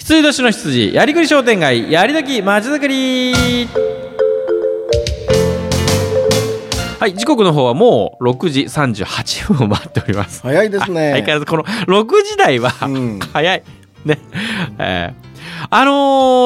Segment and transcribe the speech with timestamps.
[0.00, 3.68] 羊年の羊やりくり商店街やりどきまちづくり。
[6.98, 10.42] はい時刻の方はもう6時38分を回っております。
[10.42, 11.12] 早いですね。
[11.12, 13.18] 相変わらずこの6時台は、うん。
[13.20, 13.62] 早い。
[14.04, 14.18] ね。
[14.78, 15.29] えー
[15.68, 15.90] あの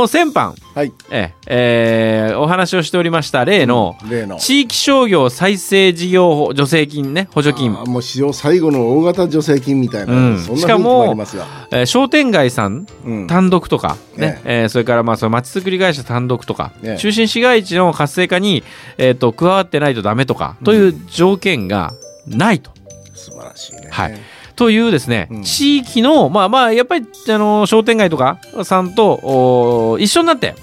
[0.04, 0.92] ー先般はい。
[1.10, 4.38] えーえーお話をしておりました例の例の。
[4.38, 11.46] 地域商業再生事業助成金ね補助金もう史上最後の大型助成金みたいな、うんしかももありますが。
[11.70, 13.26] えー商店街さんうん。
[13.26, 18.64] 単独とか、ねええーそれからまあその街づくり会社単独とか、ええ中心市街地の活性化に、
[18.98, 21.92] えー、と加わってないとダメとか、という条件が
[22.26, 22.72] ないと。
[23.14, 23.88] 素晴らしいね。
[23.90, 24.18] はい
[24.56, 30.54] というですね、うん地域のまあまあやっぱりあの商店街とかさんとお一緒になって、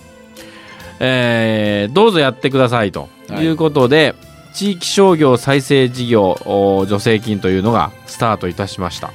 [0.99, 4.15] えーどうぞやってくださいということで、
[4.53, 9.11] 地域商業再生事業お助成金というのがスタートいたしました。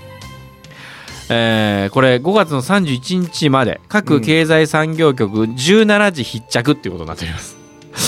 [1.29, 7.57] えーこれ5月の31日まで各経済産業局17時必着っていうことになっております。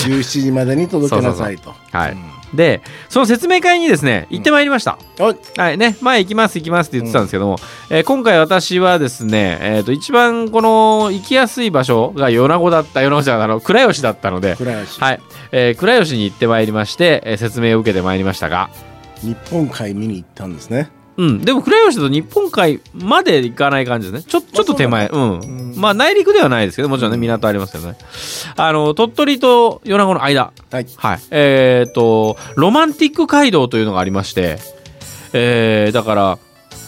[0.07, 1.73] 17時までに届けなさいと。
[1.91, 4.97] はいでその説明会にですね行ってまいりました。
[5.19, 5.37] うんはい。
[5.57, 7.57] はいね、前行きます行きますって言ってたんですけども、
[7.89, 15.01] えー今回私はですね、えー、と一番この行きやすい場所が米子だった米子じゃないあの倉吉だったので、倉吉。
[15.01, 15.19] はい
[15.51, 18.69] えー倉吉に行ってまいりまして、えー説明を受けてまいりましたが、
[19.21, 20.89] 日本海見に行ったんですね。
[21.19, 24.31] うん、でも倉吉だと日本海まで行かない感じですね。
[24.31, 25.09] ちょちょっと手前。
[25.09, 25.73] うん、うん。
[25.75, 27.97] まあ内陸ではないですけどもちろんね港ありますけどね。
[28.55, 30.53] あの鳥取と米子の間。
[30.71, 30.87] はい。
[30.95, 31.19] はい。
[31.31, 34.59] えっ、と、ロマンティック街道というのがありまして、
[35.33, 36.39] えーだから、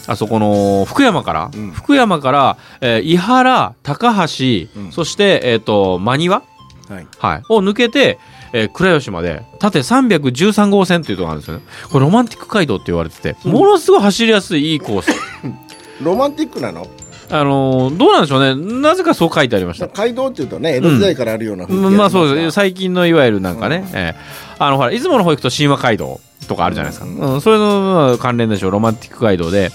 [0.06, 1.70] あそこの福山から、うん。
[1.70, 4.92] 福山から、えー伊原、高橋、うん。
[4.92, 6.42] そして、えっ、と、真庭、
[6.88, 7.06] はい。
[7.18, 8.18] はい、を抜けて、
[8.52, 11.62] えー倉吉まで、縦313号線というところがあるんですよね。
[11.90, 13.52] これロマンティック街道って言われてて、うん。
[13.52, 15.10] ものすごい走りやすいいいコース。
[16.02, 16.86] ロマンティックなの？
[17.30, 18.80] あのーどうなんでしょうね。
[18.82, 19.86] なぜかそう書いてありました。
[19.88, 22.50] 街道っていうとね、江戸時代からあるような風景まあそうです。
[22.50, 24.20] す最近のいわゆるなんかね、ええ
[24.58, 28.70] あのほら出雲の方行くと神話街道とかあるじゃないですか、ううんんそれのまあ関連でしょう。
[28.72, 29.70] ロマンティック街道で、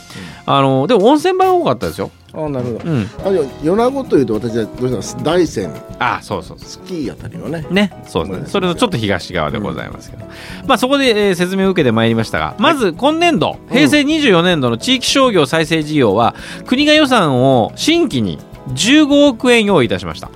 [0.46, 2.92] あのでも温泉場が多かったですよ、ああ、なるほど。
[2.92, 3.30] うん、あ
[3.64, 7.66] 米子というと私はどうしたら大山、あそうそうそスキーあたりのね。
[7.70, 10.26] うねそうですねそれのちょっと東側でございますけど、
[10.68, 18.40] まあそこで、えー説明を受けてまいりましたがまず今年度、平成24年度の地域商業再生事業は国が予算を新規に
[18.70, 20.30] 15億円用意いたしました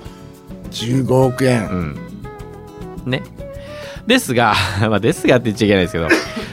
[0.72, 1.68] 15億円。
[1.68, 1.96] うん。
[3.04, 3.22] ね。
[4.06, 4.54] ですが、
[4.88, 6.08] まあ、ですがって言っちゃいけないですけど。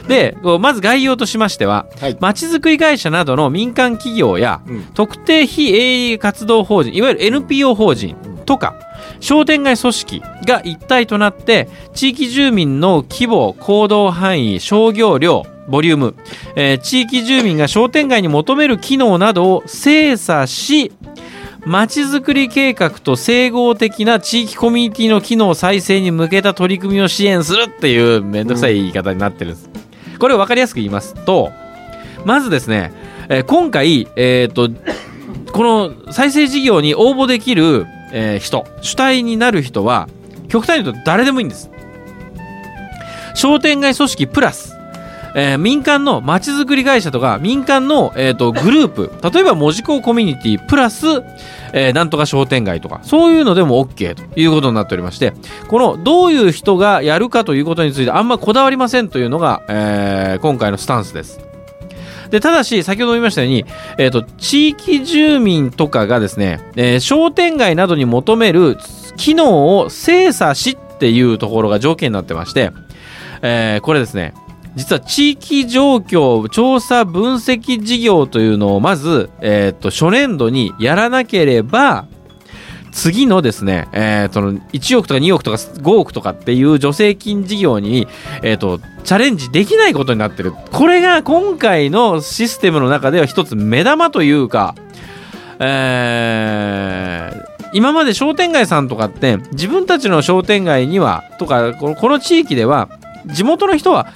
[0.08, 2.16] で、まず概要としましては、はい。
[2.20, 8.16] まちづくり会社などの民間企業や、うん特定非営利活動法人、いわゆる NPO 法人
[8.46, 8.74] とか、
[9.20, 16.14] 商店街組織が一体となって、地域住民の規模、行動範囲、商業量、ボリューム、
[16.56, 20.92] えー地域住民が商店街に求める機能などを精査し、
[21.64, 29.70] まちづくり計画と整合的な地域コミュニティの機能再生に向けた取り組みを支援するっていうめんどくさい言い方になってるんです。
[30.20, 31.50] これを分かりやすく言いますと、
[32.24, 32.92] まずですね、
[33.28, 34.70] えー今回、えー、と
[35.52, 40.08] この再生事業に応募できる、えー人主体になる人は
[40.48, 41.70] 極端に言うと誰でもいいんです。
[43.34, 44.76] 商店街組織プラス、
[45.34, 51.06] えー民間のまちづくり会社とか民間の、えー、とグループ例えば門司港コミュニティプラス、
[51.72, 55.32] えーなんとか商店街とかそういうのでも OK ということになっておりまして
[55.68, 61.40] このどういう人がやるかということについてあんまこだわりませんというのが、えー今回のスタンスです。
[62.30, 63.64] でただし先ほど言いましたように、
[63.98, 68.76] えー、と地域住民とかがですね、えー商店街などに求める
[69.16, 72.70] 機能を精査しっていうところが条件になってまして、
[73.42, 74.34] えーこれですね。
[74.76, 82.06] 実は地域状況調査分析事業というのをまず、えー、と初年度にやらなければ
[82.92, 88.08] 次のですね、えー、その1億とか2億とか5億とかっていう助成金事業に、
[88.42, 90.52] えー、とチャレンジできないことになってる。
[90.52, 94.74] これが今回のシステムの中では一つ目玉というか、
[95.58, 102.88] えー今まで商店街さんとかって自分たちの商店街にはとかこの地域では
[103.26, 104.08] 地元の人は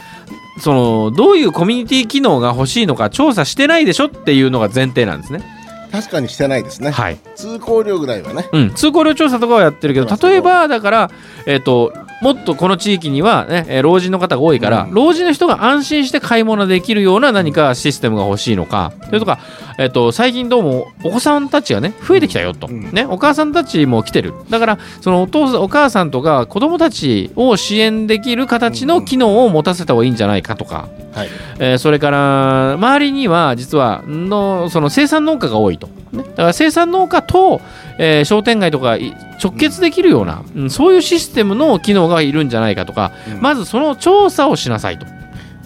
[0.59, 5.45] そのどういうコミュニティ機能が欲しいのか調査してないでしょっていうのが前提なんですね。
[5.91, 6.91] 確かにしてないですね。
[6.91, 8.49] はい通行料ぐらいはね。
[8.53, 11.11] うん、通行料調査とかはやってるけど例えばだから、
[11.47, 11.93] えっと
[12.25, 14.95] もっとこの地域には、ね、えー老人の方が多いから、うん。
[14.95, 19.39] 老人の人が安心して買い物できるような何かシステムが欲しいのか、それとか、
[19.79, 22.91] えっと最近どうもお子さんたちがね増えてきたよと、うん。
[22.93, 24.33] ね、お母さんたちも来てる。
[24.49, 31.29] だからそのお父さんお母さんとか子供たちを支援できる形の機能を持たせた方がいいんじゃないかとか、はい。
[31.59, 37.61] えーそれから周りには実はのその生産農家が多いと、ね、だから生産農家と、
[37.99, 40.71] えー商店街とかい直結できるような、うん。
[40.71, 43.41] そういうシステムの機能がいるんじゃないかとか、うん。
[43.41, 45.07] まずその調査をしなさいと、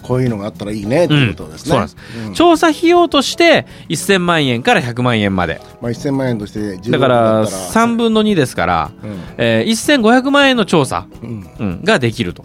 [0.03, 1.97] こういうのがあったらいいねということですね、そうなんです。
[2.27, 2.33] うん。
[2.33, 5.61] 調査費用として1000万円から100万円まで。
[5.81, 7.43] まあ、1000万円として15だから。
[7.43, 9.19] ったら3分の2ですから、うん。
[9.37, 9.69] えー
[10.01, 11.47] 1500万円の調査、うん。
[11.59, 12.43] うんができると、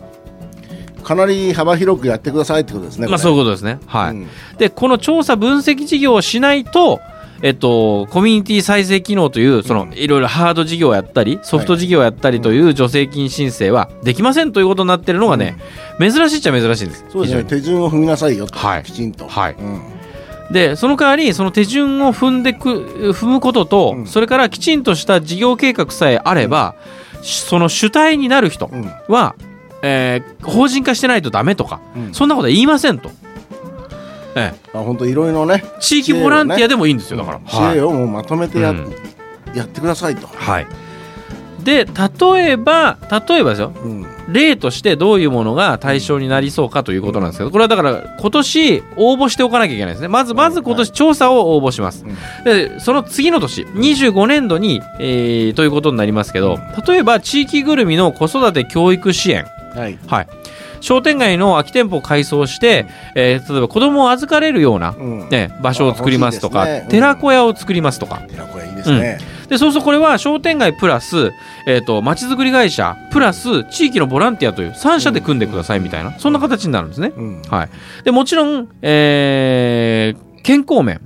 [1.04, 3.78] かなり幅広くやってくださいってことですねまあ、そういうこことですね。
[3.86, 4.12] はい。
[4.12, 4.28] れうん。
[4.58, 7.00] でこの調査分析事業をしないと、
[7.42, 15.56] えっと、コミュニティ再生機能というそのいろいろハード事業をやったりソフト事業をやったりという助成金申請はできませんということになってるのがね、
[16.00, 17.04] 珍しいっちゃ珍しいんです。
[17.10, 17.42] そうですね。
[17.42, 18.82] 非手順を踏みなさいよと、はい。
[18.82, 19.56] きちんと、はい。
[19.58, 19.82] うん。
[20.50, 24.06] でその代わりその手順を踏んでく踏むことと、うん。
[24.06, 26.76] それからきちんとした事業計画さえあれば、
[27.22, 28.90] その主体になる人うん。
[29.08, 29.34] は、
[29.86, 32.14] えー法人化してないとダメとか、うん。
[32.14, 33.10] そんなことは言いませんと。
[34.36, 37.40] えあ本当いろいろねえ、地域ボランティアでもいいんですよ、だから。
[37.46, 38.92] 知はい恵をもうまとめてや,、うん。
[39.54, 40.66] やってくださいと、はい、
[41.62, 42.98] で例えば
[43.28, 43.72] 例えばですよ。
[43.84, 44.06] うん。
[44.28, 50.08] 例としてどういうものが対象になりそうかということなんですけどこれはだから今年応募しておかなきゃいけないですね。
[50.08, 52.04] まずまず今年調査を応募します。
[52.44, 56.58] でその次の年25年度に、えーということになりますけど
[56.88, 59.98] 例えば地域ぐるみの子育て教育支援はい。
[60.06, 60.26] はい。
[60.80, 65.28] 商店街の空き店舗を改装して、えー例えば子供を預かれるような、うん。
[65.28, 66.82] ね、場所を作りますとか、ね。
[66.84, 66.88] うん。
[66.88, 68.22] 寺子屋を作りますとか。
[68.28, 69.18] 寺子屋いいですね、
[69.48, 71.32] でそうするとこれは商店街プラス、
[71.66, 77.12] えー、と町づくり会社プラス地域のボランティアという3社で組んでくださいみたいなそんな形になるんですね。
[77.16, 77.42] うん。
[77.48, 77.68] はい、
[78.04, 81.00] でもちろん、えー健康面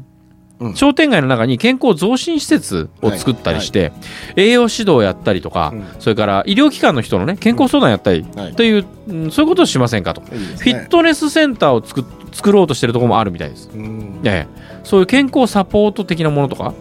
[0.60, 0.74] うん。
[0.74, 3.92] 商店街の中に健康増進施設を作ったりして、
[4.36, 5.84] 栄養指導をやったりとか、うん。
[5.98, 8.54] それから医療機関の人のね健康相談やったりはい。
[8.54, 13.70] という、うんそういうことをしませんかと、フィットネスセンターを作作ろうとしてるところもあるみたいです。
[13.72, 14.20] うん。
[14.24, 14.80] ええ。
[14.84, 16.74] そういう健康サポート的なものとか？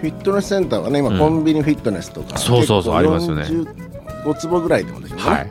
[0.00, 1.18] フィットネスセンターはね今、うん。
[1.18, 3.44] コンビニフィットネスとかそうそうそうありますよね。
[4.24, 5.16] 5坪ぐらいでもできる。
[5.16, 5.50] ね、はい。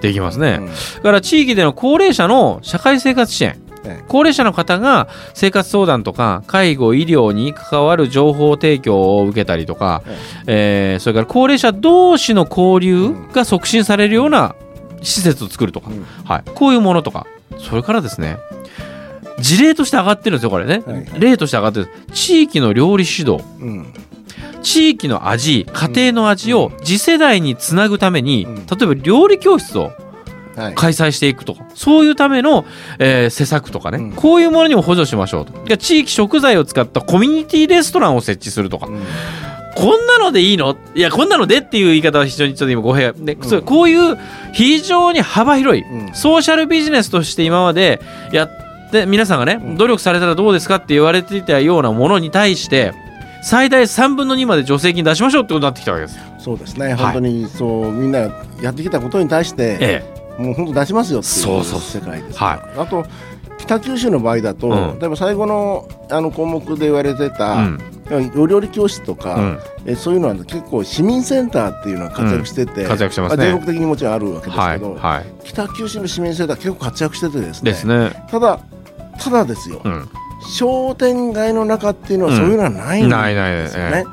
[0.00, 0.58] できますね。
[0.60, 0.66] うん。
[0.66, 0.72] だ
[1.02, 3.60] から地域での高齢者の社会生活支援。
[3.66, 3.67] え
[4.08, 10.02] 高齢者の方が生活相談とか介護医療に関わる情報提供を受けたりとか、
[10.46, 14.54] えーそれから高齢者同士の交流が促進されるような
[15.02, 16.04] 施設を作るとか、うん。
[16.24, 17.26] はい、こういうものとか。
[17.58, 18.38] それからですね
[19.40, 20.96] 事例として上がってるんですよこれね、はい。
[20.96, 23.44] はい例として上がってる地域の料理指導。
[23.60, 23.92] うん。
[24.62, 28.66] 地域の味家庭の味を次世代につなぐために、うん。
[28.66, 29.94] 例えば料理教室をはい
[30.74, 31.54] 開催していくと。
[31.54, 32.64] かそういうための、
[32.98, 34.12] えー施策とかね、うん。
[34.12, 35.76] こういうものにも補助しましょうと。
[35.76, 39.02] 地域食材を使ったコミュニティレストランを設置するとか、うん。
[39.76, 40.76] こんなのでいいの？
[40.94, 44.18] いやこんなのでっていう言い方は非常にちょっと今語弊で、そううんこういう
[44.52, 46.14] 非常に幅広い、うん。
[46.14, 48.00] ソーシャルビジネスとして今まで
[48.32, 49.76] やって皆さんがね、うん。
[49.76, 52.92] 努力されたらどうですかって言われていたようなものに対して
[53.42, 56.18] 最大3分の2まで助成金出しましょうってことになってきたわけです。
[56.40, 58.20] そうですね、本当にそうみんな
[58.62, 63.04] やってきたことに対して、えもう本当出しますよっていうそうそう世界ですはあと
[63.58, 64.98] 北九州の場合だと、うん。
[64.98, 67.78] 例えば最後のあの項目で言われてえた、うん。
[68.36, 69.58] お料理教室とか、うん。
[69.84, 72.88] えそういうのは結構市民センターっていうのは活躍してて、うん。
[72.88, 73.44] 活躍してますね。
[73.44, 75.26] あ全国的にもちろんあるわけですはいけど、はい。
[75.44, 77.70] 北九州の市民センター結構活躍しててですね。
[77.70, 78.26] ですね。
[78.30, 78.60] ただ
[79.18, 80.08] ただですよ、うん。
[80.48, 84.04] 商店街の中っていうのはうんそういうのはないんないないですよね。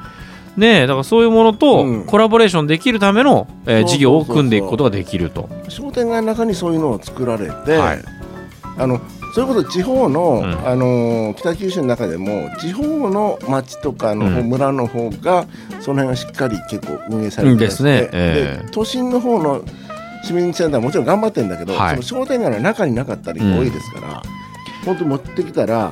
[0.57, 2.05] ねえだからそういうものとうん。
[2.05, 3.89] コラボレーションできるための、えーそうそうそうそう。
[3.89, 5.49] 事業を組んでいくことができると。
[5.69, 8.03] 商店街の中にそういうのを作られて、はい。
[8.77, 8.99] あの
[9.33, 10.67] そういうこと地方の、うん。
[10.67, 14.49] あのー北九州の中でも地方の町とかの方、うん。
[14.49, 15.45] 村の方が
[15.81, 18.09] その辺はしっかり結構運営されてまですね。
[18.13, 18.65] ええ。
[18.65, 19.61] で都心の方の
[20.23, 22.01] 市民センターはもちろん頑張ってるんだけど、はい。
[22.01, 24.23] その商店街の中になかったりうん多いですから、
[24.85, 25.91] 本当に持ってきたら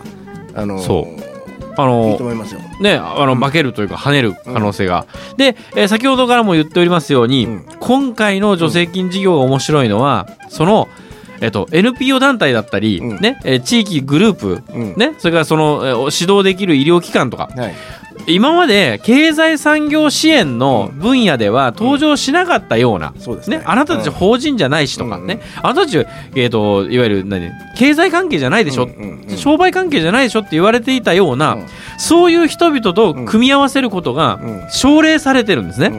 [0.55, 1.32] あのーそう
[1.77, 2.61] あのと思いますよ。
[2.79, 3.39] ねあのうん。
[3.39, 5.05] 負けるというか跳ねる可能性が。
[5.37, 7.65] で、えー先ほどからも言っておりますように、うん。
[7.79, 10.87] 今回の助成金事業が面白いのはその
[11.41, 13.17] えっと、NPO 団体だったり、うん。
[13.19, 14.95] ねえー地域グループ、うん。
[14.95, 17.73] ね、それからその、えー指導できる医療機関とかはい
[18.27, 23.57] 今まで経済産業支援の分野では登場しなかったような、そうですね。
[23.57, 25.65] ね、あなたたち法人じゃないしとかね、うん。
[25.65, 31.65] あなたたち、えー、といわゆる何経済関係じゃないでしょ、うんうんうん商売関係じゃないでしょって言われていたような、うん。
[31.97, 34.67] そういう人々と組み合わせることがうん。
[34.69, 35.91] 奨励されてるんですね、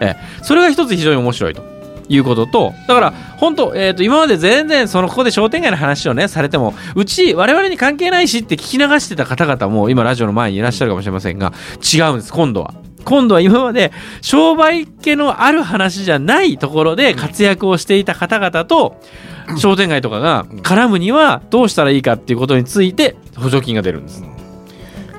[0.00, 0.16] え。
[0.42, 1.73] それが一つ非常に面白いと
[2.08, 12.74] いうこととだから本当、えー、と今まで全然そのここで商店街の話をねされてもうち我々に関係ないしって聞き流してた方々も今ラジオの前にいらっしゃるかもしれませんが違うんです今度は。
[13.04, 13.92] 今度は今まで
[14.22, 18.98] 商売系のある話じゃないところで活躍をしていた方々と
[19.58, 24.24] 商店街とかが絡むにはどうしたらいいかっていうことについて補助金が出るんです。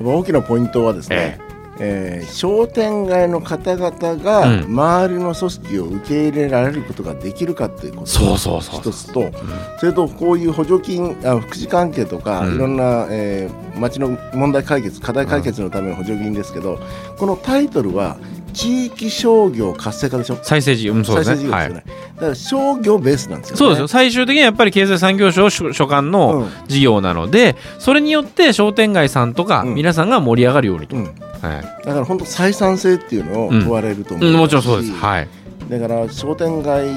[0.01, 4.63] 大きなポイントはですね、えー商店街の方々がうん。
[4.65, 9.31] 周りの組織を受け入れられることができるかということそうそうそう一つと、
[9.79, 12.55] それとこういう補助金あ福祉関係とか、うん。
[12.55, 16.79] いろんな、えー町の問題解決課題解決のための補助金ですけど、
[17.17, 18.17] このタイトルは
[18.55, 20.37] 地域商業活性化でしょ？
[20.41, 21.49] 再生事業、うん、そうですね。
[21.49, 21.73] はい。
[21.73, 21.85] だか
[22.21, 23.57] ら商業ベースなんですよね。
[23.59, 23.81] そうです。
[23.81, 26.49] よ最終的にはやっぱり経済産業省所所管のうん。
[26.67, 29.75] 事業なので、それによって商店街さんとかうん。
[29.75, 31.13] 皆さんが盛り上がるようにと、うん、はい。
[31.13, 35.27] だから本当採算性っていうのを問われると思う、うん、もちろんそうです、はい、
[35.69, 36.87] だから商店街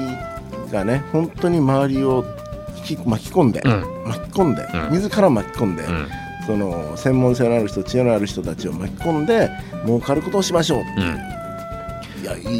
[0.71, 2.23] がね本当に周りを
[2.77, 4.03] 引き巻き込んで、うん。
[4.05, 4.95] 巻き込んで、うん。
[4.95, 6.07] 自ら巻き込んで、うん。
[6.45, 9.51] その専門性のある人知恵のある人たちを巻き込んで
[9.85, 11.38] 儲かることをしましょう、いやいい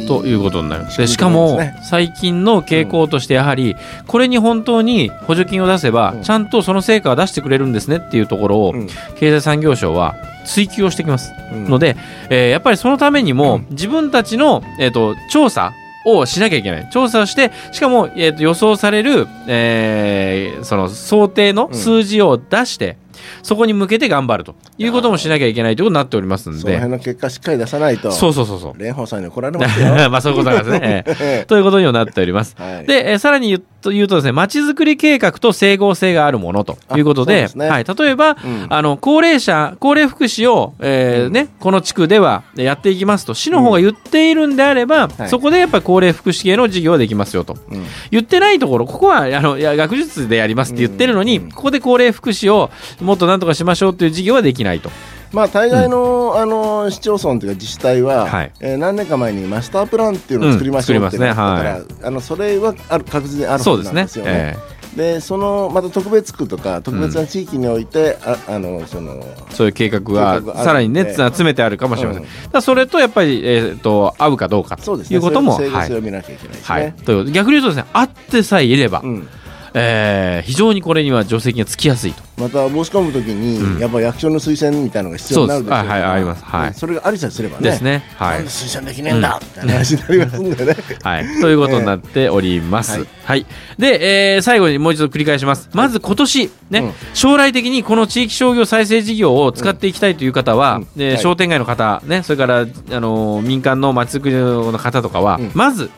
[0.06, 0.98] ということになります。
[0.98, 3.76] でしかも最近の傾向としてやはり
[4.06, 6.22] これに本当に補助金を出せばうん。
[6.22, 8.86] ちゃんとその成果を出してくれるんですねっていうところをうん。
[9.16, 11.32] 経済産業省は追求をしてきます。
[11.52, 11.64] うん。
[11.68, 11.96] ので、
[12.30, 15.72] えーやっぱりそのためにも自分たちの、えー、と調査
[16.06, 16.88] をしなきゃいけない。
[16.90, 22.96] 調査をしてしかも、えー、と予想される、えーその想定の数字を出して、
[23.42, 24.54] そこに向けて頑張ると。
[24.78, 26.60] いうこともしなきゃいけないということになっておりますんで。
[26.60, 28.10] その辺の結果しっかり出さないと。
[28.12, 28.72] そうそうそうそう。
[28.74, 29.86] 蓮舫さんに怒られますよ。
[30.10, 31.04] まあそういうことなんですね。
[31.06, 32.54] え えということにはなっております。
[32.58, 32.86] はい。
[32.86, 37.68] で、えーさらに言うと言うとですね、まちづくり計画と整合性があるものということで、ですね。
[37.68, 38.66] はい、例えば、うん。
[38.68, 45.28] あの高齢者、高齢福祉を、えーね、この地区ではやっていきますと、市の方が言っているんであれば、はい。
[45.28, 47.56] そこでやっぱり高齢福祉系の事業はできますよと。
[47.70, 47.84] うん。
[48.10, 51.50] 言ってないところ、ここはあのいや学術でやりますって言ってるのに、うん。
[51.50, 52.70] ここで高齢福祉を
[53.00, 54.90] もっとなんとかしましょうっていう事業はできないと。
[55.32, 58.52] まあ大概の,、あの市町村というか自治体は、はい。
[58.60, 61.42] えー何年か前にマスタープランっていうのを作りましょうってうん作りますね。
[61.42, 63.90] なったから、あのそれはある確実にあるはそうですね。
[63.90, 64.56] ずなんですよね。
[64.76, 72.22] えでそのまた特別区とか特別な地域において、ああのそのえそういう計画がさらにね詰めてあるかもしれません。
[72.24, 72.28] うん。
[72.50, 75.16] だそれとやっぱり、えー、と合うかどうかとそうですね。
[75.16, 76.74] いうことも、整合はい性を見なきゃいけないですね。
[76.74, 79.28] はい、ということで逆に言うとですね合ってさえいれば、うん
[79.74, 82.22] えー非常にこれには助成金がつきやすいと。
[82.36, 83.78] また申し込むときに、うん。
[83.78, 85.78] やっぱ役所の推薦みたいなのが必要になるでしょう。
[85.78, 86.44] はいはいあります。
[86.44, 86.74] はい。
[86.74, 87.70] それがありさえすればね。
[87.70, 88.02] ですね。
[88.16, 90.76] はない推薦できねえんだ、みたいな話になりますんでね。
[91.02, 92.92] はい、ということになっております。
[92.92, 93.06] はい。
[93.24, 93.46] はい、
[93.78, 95.68] で、えー最後にもう一度繰り返します。
[95.74, 96.92] まず今年ね、うん。
[97.14, 102.64] 将来的にこの地域商業再生事業を使っていきたいという方は、う商店街の方ね、それからあ
[103.00, 105.50] のー民間のまちづくりの方とかは、うん。
[105.54, 105.90] まず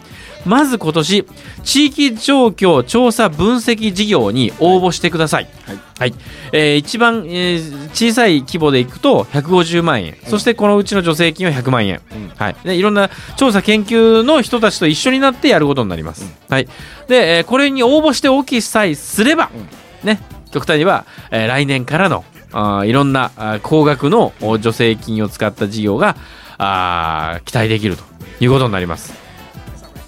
[0.44, 1.24] まず今年
[1.62, 5.48] 地域状況調査分析事業に応募してください。
[5.66, 5.78] はい。
[5.98, 6.14] はい。
[6.52, 12.28] えー一番、えー小さい規模でいくと150万円、そしてこのうちの助成金は100万円、うん。
[12.36, 16.24] はい、でいろんな調査研究の人たちと一緒になってやることになります。
[16.48, 16.68] はい、
[17.08, 19.50] で、えーこれに応募しておきさえすれば、
[20.02, 20.20] ね、
[20.50, 23.30] 極端には、えー来年からのあーいろんな
[23.62, 26.16] 高額のお助成金を使った事業が
[26.58, 28.02] あー期待できると
[28.40, 29.21] いうことになります。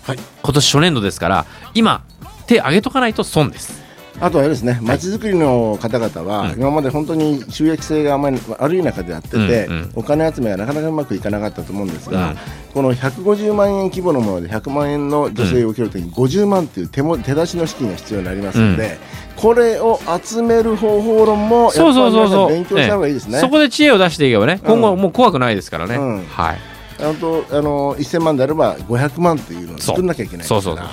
[0.05, 2.05] はい今年初年度ですから今
[2.47, 3.85] 手挙げとかないと損です。
[4.21, 12.37] あとはですね、まちづくりの方々は、うん今まで本当に収益性があまり悪い中でやってて、お金集めがなかなかうまくいかなかったと思うんですが、うん
[12.75, 18.99] この150万円規模のもので100万円の助成を受けるときに50万という手も手出しの資金が必要になりますので、
[19.37, 22.47] これを集める方法論もやっぱそうりそうそうそう。
[22.47, 23.35] 皆さん勉強した方がいいですね。
[23.37, 25.97] ええそこで知恵を出していけばね、今後もう怖くないですからね。
[25.97, 26.74] うんはい。
[26.99, 30.87] あとあの1000万であれば500万というのを作んなきゃいけないそうそうそう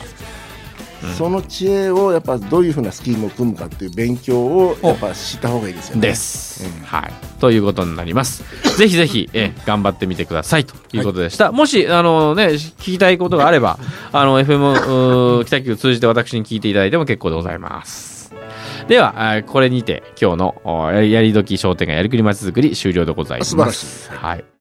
[1.18, 6.02] その知恵をやっぱどういうふうなスキームを組むかっていう勉強をやっぱ知った方がいいですよね。
[6.02, 7.14] です、うんはい。
[7.40, 8.44] ということになります。
[8.78, 11.52] ぜひぜひ、え頑張ってみてくださいということでした。
[11.52, 13.80] もし、あのね、聞きたいことがあれば、
[14.12, 18.32] あの、FM 北九通じて私に聞いていただいても結構でございます。
[18.88, 23.52] では、これにて今日のおやりやり時商店街やりくりまちづくり終了でございます。
[23.52, 24.44] 素晴らしいはい。